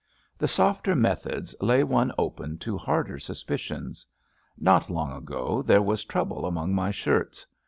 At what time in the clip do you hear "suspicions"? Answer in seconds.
3.19-4.03